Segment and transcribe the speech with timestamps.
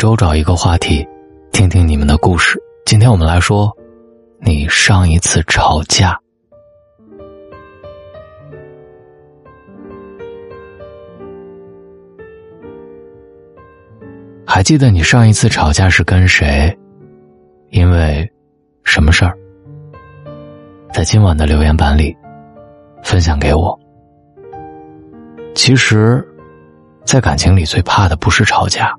[0.00, 1.06] 周找一个话题，
[1.52, 2.58] 听听你们的故事。
[2.86, 3.70] 今天我们来说，
[4.38, 6.18] 你上一次吵架，
[14.46, 16.74] 还记得你上一次吵架是跟谁？
[17.68, 18.26] 因为
[18.84, 19.36] 什么事儿？
[20.94, 22.16] 在今晚的留言板里
[23.02, 23.78] 分享给我。
[25.54, 26.26] 其实，
[27.04, 28.96] 在感情里最怕的不是吵架，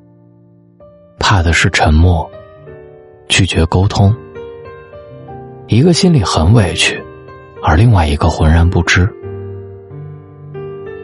[1.21, 2.30] 怕的是沉默，
[3.30, 4.13] 拒绝沟通。
[5.67, 7.02] 一个心里很委屈，
[7.63, 9.09] 而另外一个浑然不知。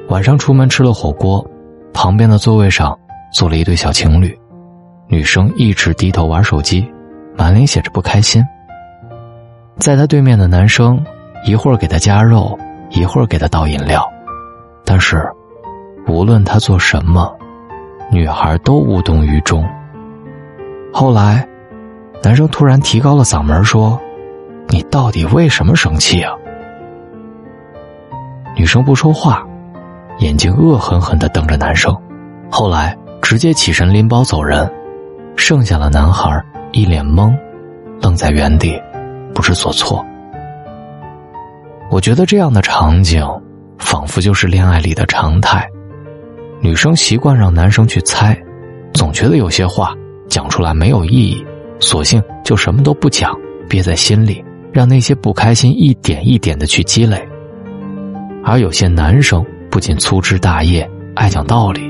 [0.10, 1.46] 晚上出门吃了火锅，
[1.94, 2.98] 旁边的座位上
[3.32, 4.38] 坐了一对小情侣，
[5.08, 6.86] 女生一直低头玩手机，
[7.38, 8.44] 满脸写着不开心。
[9.78, 11.02] 在他对面的男生，
[11.46, 12.58] 一会儿给他加肉，
[12.90, 14.06] 一会儿给他倒饮料，
[14.84, 15.24] 但是，
[16.08, 17.34] 无论他做什么，
[18.12, 19.64] 女孩都无动于衷。
[21.00, 21.48] 后来，
[22.24, 24.02] 男生突然提高了嗓门说
[24.68, 26.34] ：“你到底为什么生气啊？”
[28.58, 29.46] 女生不说话，
[30.18, 31.96] 眼睛恶狠狠的瞪着男生，
[32.50, 34.68] 后来直接起身拎包走人，
[35.36, 37.32] 剩下了男孩一脸懵，
[38.02, 38.76] 愣在原地。
[39.36, 40.04] 不知所措。
[41.92, 43.24] 我觉得这样的场景，
[43.78, 45.70] 仿佛就是恋爱里的常态。
[46.60, 48.36] 女生习惯让男生去猜，
[48.96, 49.94] 总觉得有些话
[50.28, 51.46] 讲出来没有意义，
[51.80, 53.36] 索性就什么都不讲，
[53.70, 57.28] 憋在心里，让那些不开心一点一点的去积累。
[58.44, 61.82] 而有些男生不仅粗枝大叶，爱讲道理，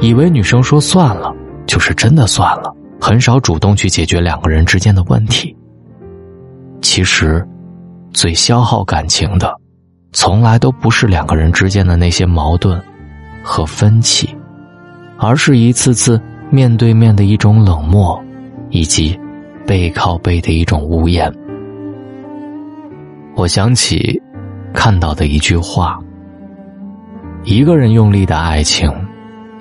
[0.00, 1.34] 以为女生说算了
[1.66, 5.54] 就是真的算了，很少主动去解决两个人之间的问题。
[6.80, 7.44] 其实，
[8.12, 9.52] 最消耗感情的，
[10.12, 12.80] 从来都不是两个人之间的那些矛盾
[13.42, 14.28] 和分歧，
[15.18, 16.20] 而是一次次
[16.54, 18.22] 面对面的一种冷漠，
[18.70, 19.18] 以及
[19.66, 21.28] 背靠背的一种无言。
[23.34, 24.22] 我想起
[24.72, 25.98] 看到的一句话：
[27.42, 28.88] 一个人用力的爱情，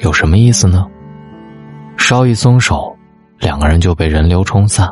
[0.02, 0.86] 有什么意思呢？
[1.98, 2.96] 稍一松手，
[3.40, 4.88] 两个人就被人流冲散。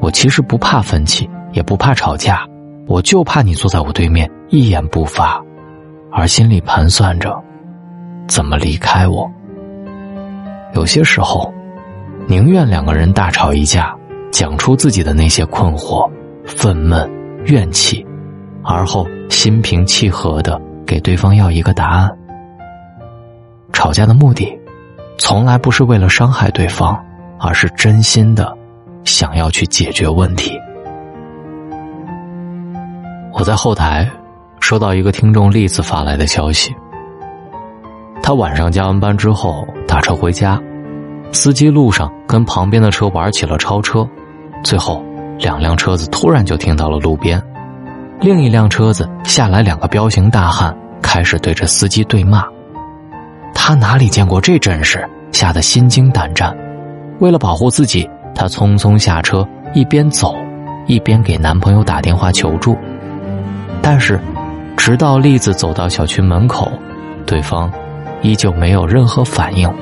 [0.00, 2.46] 我其实不怕分歧，也不怕吵架，
[2.86, 5.42] 我就怕你坐在我对面一言不发，
[6.12, 7.42] 而心里盘算着
[8.28, 9.28] 怎么离开我。
[10.72, 11.52] 有些时候，
[12.26, 13.94] 宁愿两个人大吵一架，
[14.30, 16.10] 讲出自己的那些困惑、
[16.44, 17.08] 愤懑、
[17.44, 18.06] 怨气，
[18.64, 22.10] 而后心平气和的给对方要一个答案。
[23.72, 24.58] 吵架的目的，
[25.18, 26.98] 从来不是为了伤害对方，
[27.38, 28.56] 而是真心的。
[29.04, 30.56] 想要去解决问题。
[33.32, 34.08] 我在后台
[34.60, 36.72] 收到一个听众栗子发来的消息。
[38.22, 40.60] 他晚上加完班之后打车回家，
[41.32, 44.08] 司机路上跟旁边的车玩起了超车，
[44.62, 45.04] 最后
[45.38, 47.42] 两辆车子突然就停到了路边，
[48.20, 52.44] 另一辆车子下来两个彪形大汉开始对着司机对骂。
[53.54, 56.56] 他哪里见过这阵势，吓得心惊胆战，
[57.18, 58.08] 为了保护自己。
[58.34, 60.34] 她匆匆下车，一边走，
[60.86, 62.74] 一边给男朋友打电话求助。
[63.82, 64.18] 但是，
[64.74, 66.72] 直到栗子走到小区门口，
[67.26, 67.70] 对方
[68.22, 69.72] 依旧没有任何反应。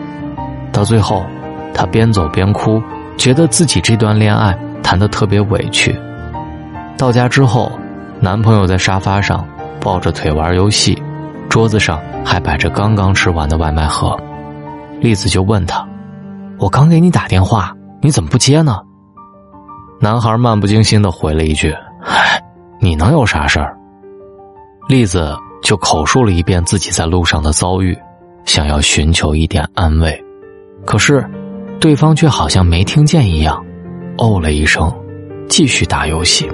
[0.73, 1.25] 到最后，
[1.73, 2.83] 她边走边哭，
[3.17, 5.95] 觉得自己这段恋爱谈得特别委屈。
[6.97, 7.71] 到家之后，
[8.21, 9.47] 男朋友在沙发上
[9.81, 11.01] 抱着腿玩游戏，
[11.49, 14.19] 桌子上还摆着刚刚吃完的外卖盒。
[15.01, 15.87] 栗子就问他
[16.59, 18.79] ：“我刚给你打电话。”你怎么不接呢？
[20.01, 21.71] 男孩漫不经心的回了一句
[22.03, 22.43] ：“唉，
[22.81, 23.77] 你能有啥事儿？”
[24.89, 27.95] 栗子就口述了一遍自己在路上的遭遇，
[28.45, 30.25] 想要寻求一点安慰，
[30.85, 31.25] 可是
[31.79, 33.65] 对方却好像没听见一样，
[34.19, 34.93] 哦了一声，
[35.49, 36.49] 继续打游戏。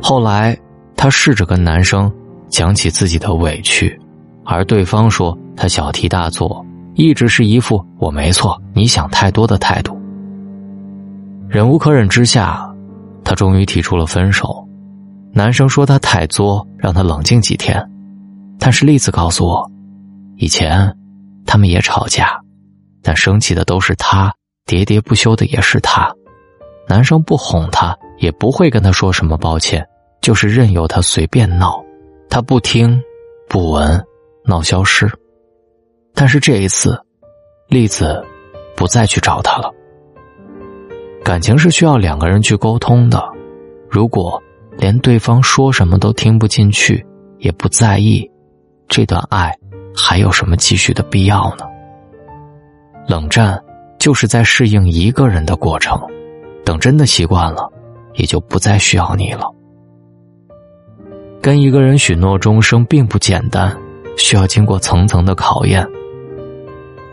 [0.00, 0.58] 后来，
[0.96, 2.12] 他试着跟男生
[2.48, 3.98] 讲起自己的委屈，
[4.44, 6.64] 而对方说他小题大做。
[6.94, 9.98] 一直是一副我没错，你想太多的态度。
[11.48, 12.70] 忍无可忍之下，
[13.24, 14.68] 他终于提出了分手。
[15.32, 17.82] 男生说他太作，让他冷静几天。
[18.58, 19.71] 但是栗子告诉我，
[20.36, 20.96] 以前
[21.46, 22.40] 他们也吵架，
[23.02, 24.34] 但生气的都是他，
[24.66, 26.12] 喋喋不休的也是他。
[26.88, 29.86] 男生不哄他，也不会跟他说什么抱歉，
[30.20, 31.82] 就是任由他随便闹，
[32.28, 33.00] 他不听，
[33.48, 34.04] 不闻，
[34.44, 35.10] 闹消失。
[36.14, 37.00] 但是这一次，
[37.68, 38.22] 栗子
[38.76, 39.70] 不再去找他了。
[41.24, 43.22] 感情是需要两个人去沟通的，
[43.88, 44.42] 如果
[44.76, 47.06] 连对方说什么都听不进去，
[47.38, 48.28] 也不在意，
[48.88, 49.56] 这段爱
[49.94, 51.64] 还有什么继续的必要呢？
[53.06, 53.60] 冷战
[53.98, 56.00] 就是在适应一个人的过程，
[56.64, 57.70] 等真的习惯了，
[58.14, 59.50] 也就不再需要你了。
[61.40, 63.76] 跟一个人许诺终生并不简单，
[64.16, 65.86] 需要经过层层的考验。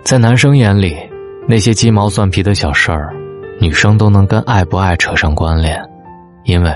[0.03, 0.97] 在男生眼里，
[1.47, 3.13] 那些鸡毛蒜皮的小事儿，
[3.59, 5.83] 女生都能跟爱不爱扯上关联，
[6.43, 6.71] 因为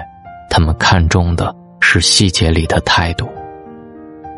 [0.50, 3.28] 他们看重的是细节里的态度。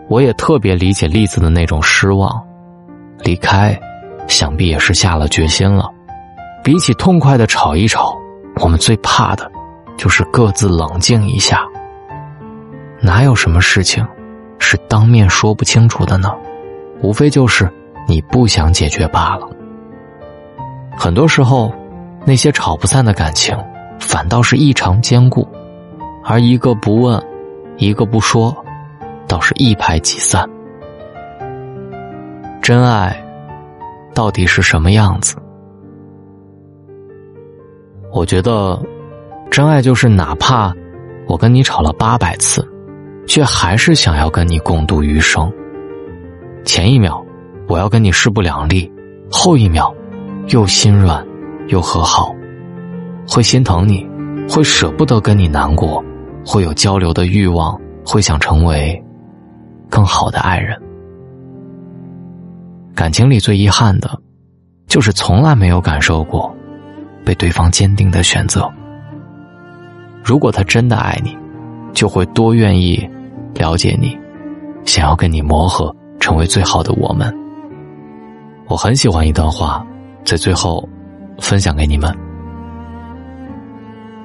[0.07, 2.41] 我也特别理解栗子的那种失望，
[3.23, 3.77] 离开，
[4.27, 5.89] 想必也是下了决心了。
[6.63, 8.15] 比起痛快的吵一吵，
[8.61, 9.51] 我们最怕的，
[9.97, 11.65] 就是各自冷静一下。
[13.01, 14.05] 哪有什么事情，
[14.59, 16.31] 是当面说不清楚的呢？
[17.01, 17.69] 无非就是
[18.07, 19.47] 你不想解决罢了。
[20.97, 21.71] 很多时候，
[22.25, 23.55] 那些吵不散的感情，
[23.99, 25.47] 反倒是异常坚固，
[26.23, 27.23] 而一个不问，
[27.77, 28.55] 一个不说。
[29.27, 30.49] 倒是一拍即散。
[32.61, 33.15] 真爱
[34.13, 35.35] 到底是什么样子？
[38.11, 38.81] 我觉得，
[39.51, 40.73] 真爱就是哪怕
[41.27, 42.65] 我跟你吵了八百次，
[43.27, 45.51] 却还是想要跟你共度余生。
[46.63, 47.23] 前一秒
[47.67, 48.91] 我要跟你势不两立，
[49.29, 49.93] 后一秒
[50.47, 51.23] 又心软
[51.67, 52.33] 又和好，
[53.27, 54.07] 会心疼你，
[54.49, 56.03] 会舍不得跟你难过，
[56.43, 58.99] 会有交流的欲望，会想成为。
[59.95, 60.77] 更好的爱人，
[62.93, 64.19] 感情里最遗憾的，
[64.87, 66.53] 就是从来没有感受过
[67.23, 68.69] 被对方坚定的选择。
[70.21, 71.33] 如果他真的爱你，
[71.93, 73.09] 就会多愿意
[73.53, 74.19] 了解你，
[74.83, 77.33] 想要跟你磨合，成为最好的我们。
[78.67, 79.87] 我很喜欢一段话，
[80.25, 80.85] 在最后
[81.39, 82.13] 分享给你们：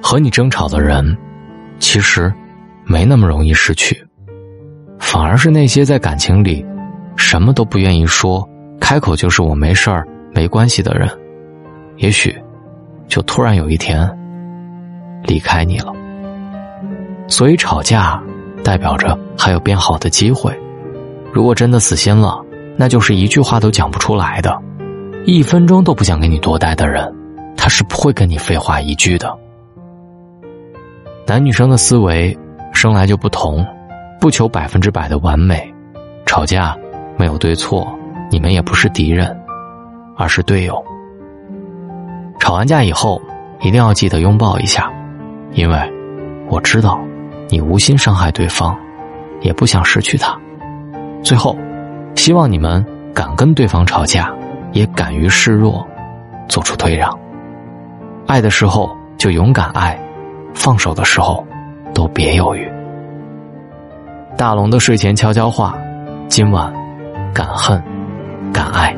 [0.03, 1.17] 和你争吵的人，
[1.79, 2.29] 其实
[2.83, 4.05] 没那么容易失去。
[5.01, 6.65] 反而是那些在感情里
[7.17, 8.47] 什么都不愿意说，
[8.79, 11.09] 开口就是我没事儿、没关系的人，
[11.97, 12.33] 也许
[13.07, 14.09] 就突然有一天
[15.23, 15.91] 离开你了。
[17.27, 18.21] 所以吵架
[18.63, 20.57] 代表着还有变好的机会。
[21.33, 22.41] 如果真的死心了，
[22.77, 24.57] 那就是一句话都讲不出来的，
[25.25, 27.13] 一分钟都不想跟你多待的人，
[27.57, 29.37] 他是不会跟你废话一句的。
[31.27, 32.37] 男女生的思维
[32.71, 33.65] 生来就不同。
[34.21, 35.73] 不求百分之百的完美，
[36.27, 36.77] 吵架
[37.17, 37.91] 没有对错，
[38.29, 39.35] 你们也不是敌人，
[40.15, 40.79] 而是队友。
[42.39, 43.19] 吵完架以后，
[43.61, 44.93] 一定要记得拥抱一下，
[45.53, 45.93] 因为
[46.49, 47.01] 我知道
[47.49, 48.77] 你无心伤害对方，
[49.41, 50.39] 也不想失去他。
[51.23, 51.57] 最后，
[52.13, 52.85] 希望你们
[53.15, 54.31] 敢跟对方吵架，
[54.71, 55.83] 也敢于示弱，
[56.47, 57.11] 做出退让。
[58.27, 59.99] 爱的时候就勇敢爱，
[60.53, 61.43] 放手的时候
[61.91, 62.71] 都别犹豫。
[64.41, 65.77] 大龙的睡前悄悄话，
[66.27, 66.73] 今晚
[67.31, 67.79] 敢恨
[68.51, 68.91] 敢爱。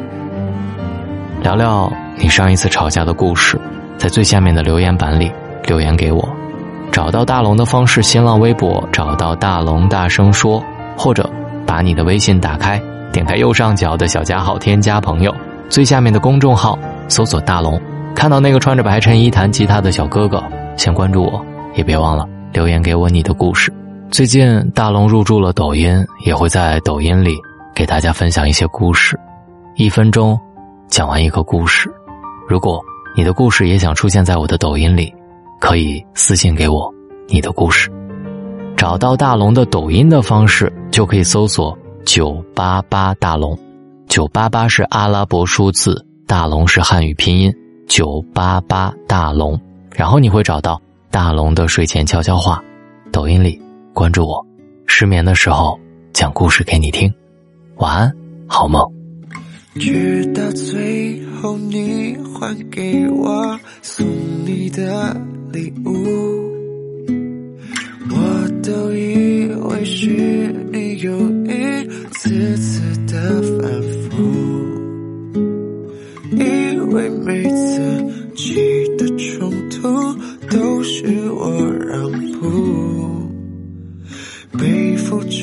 [1.41, 3.59] 聊聊你上一次吵架的故事，
[3.97, 5.29] 在最下面的留言板里
[5.67, 6.25] 留言给我。
[6.93, 10.63] 找到大龙的方式：新浪微博找到大龙大声说，
[10.97, 11.29] 或者
[11.67, 12.81] 把你的微信打开，
[13.11, 15.35] 点开右上角的小加号，添加朋友，
[15.67, 16.79] 最下面的公众号
[17.09, 17.77] 搜索大龙，
[18.15, 20.41] 看到那个穿着白衬衣弹吉他的小哥哥，
[20.77, 23.69] 先关注我，也别忘了留言给我你的故事。
[24.13, 27.35] 最近大龙入驻了抖音，也会在抖音里
[27.73, 29.19] 给大家分享一些故事，
[29.75, 30.39] 一分钟
[30.87, 31.91] 讲完一个故事。
[32.47, 32.79] 如果
[33.17, 35.11] 你的故事也想出现在我的抖音里，
[35.59, 36.93] 可以私信给我
[37.27, 37.91] 你的故事。
[38.77, 43.57] 找到大龙的抖音的方式，就可以搜索“九八八大龙”，
[44.07, 47.51] 九八八是阿拉伯数字，大龙是汉语拼音，
[47.87, 49.59] 九八八大龙。
[49.89, 50.79] 然后你会找到
[51.09, 52.63] 大龙的睡前悄悄话，
[53.11, 53.59] 抖音里。
[53.93, 54.43] 关注我，
[54.87, 55.79] 失眠的时候
[56.13, 57.13] 讲故事给你听，
[57.75, 58.11] 晚安，
[58.47, 58.83] 好梦。
[59.75, 64.05] 直到最后，你还给我送
[64.45, 65.15] 你的
[65.51, 65.91] 礼物，
[68.09, 70.07] 我都以为是
[70.71, 74.17] 你有一次次的反复，
[76.31, 77.79] 以为每次
[78.35, 78.55] 起
[78.97, 79.52] 的冲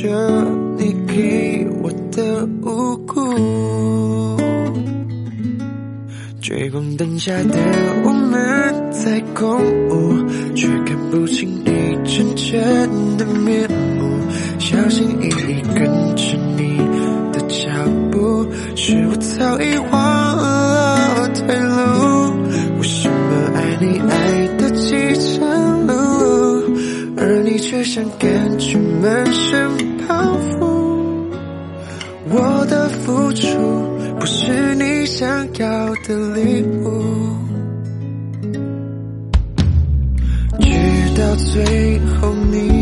[0.01, 0.09] 着
[0.79, 3.21] 你给我的无辜，
[6.41, 7.55] 追光灯下的
[8.03, 14.09] 我们在共舞，却看不清你真正的面目。
[14.59, 15.85] 小心翼翼跟
[16.17, 16.79] 着你
[17.31, 17.69] 的脚
[18.11, 21.77] 步，是我早已忘了退路。
[22.79, 24.97] 为什么爱你爱的几
[25.37, 25.93] 程路，
[27.19, 28.79] 而你却想感觉。
[29.03, 30.67] 满身仿佛
[32.31, 33.47] 我的付出
[34.19, 37.37] 不是你想要的礼物
[40.59, 40.69] 直
[41.17, 42.80] 到最后你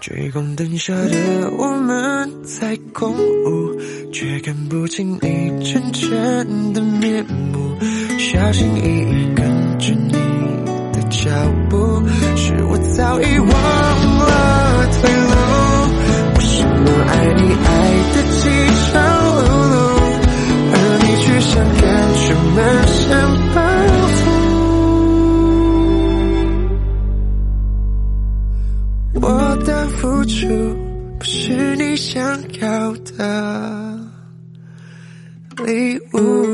[0.00, 3.76] 追光灯下的我们在共舞，
[4.12, 7.76] 却看不清你真正的面目。
[8.16, 9.44] 小心翼翼跟
[9.78, 10.12] 着你
[10.92, 11.28] 的脚
[11.68, 12.00] 步，
[12.36, 15.34] 是我早已忘了退路。
[16.36, 17.68] 为什么爱你爱
[18.14, 18.48] 的饥
[18.86, 18.94] 肠
[19.34, 19.76] 辘辘，
[20.72, 21.82] 而你却想赶
[22.14, 22.24] 出
[22.54, 22.87] 门？
[32.08, 33.98] 想要的
[35.66, 36.47] 礼物。